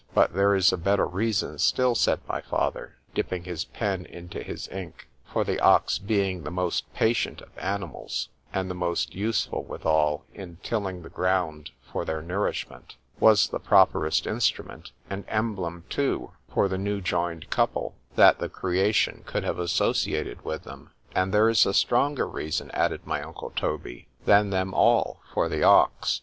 —But 0.15 0.33
there 0.33 0.55
is 0.55 0.73
a 0.73 0.77
better 0.77 1.05
reason 1.05 1.59
still, 1.59 1.93
said 1.93 2.21
my 2.27 2.41
father 2.41 2.95
(dipping 3.13 3.43
his 3.43 3.65
pen 3.65 4.07
into 4.07 4.41
his 4.41 4.67
ink); 4.69 5.07
for 5.31 5.43
the 5.43 5.59
ox 5.59 5.99
being 5.99 6.41
the 6.41 6.49
most 6.49 6.91
patient 6.95 7.39
of 7.39 7.55
animals, 7.55 8.29
and 8.51 8.67
the 8.67 8.73
most 8.73 9.13
useful 9.13 9.63
withal 9.63 10.25
in 10.33 10.57
tilling 10.63 11.03
the 11.03 11.09
ground 11.11 11.69
for 11.83 12.03
their 12.03 12.23
nourishment,—was 12.23 13.49
the 13.49 13.59
properest 13.59 14.25
instrument, 14.25 14.89
and 15.07 15.23
emblem 15.27 15.83
too, 15.87 16.31
for 16.51 16.67
the 16.67 16.79
new 16.79 16.99
joined 16.99 17.51
couple, 17.51 17.93
that 18.15 18.39
the 18.39 18.49
creation 18.49 19.21
could 19.27 19.43
have 19.43 19.59
associated 19.59 20.43
with 20.43 20.63
them.—And 20.63 21.31
there 21.31 21.47
is 21.47 21.63
a 21.67 21.75
stronger 21.75 22.27
reason, 22.27 22.71
added 22.71 23.05
my 23.05 23.21
uncle 23.21 23.51
Toby, 23.51 24.07
than 24.25 24.49
them 24.49 24.73
all 24.73 25.21
for 25.31 25.47
the 25.47 25.61
ox. 25.61 26.19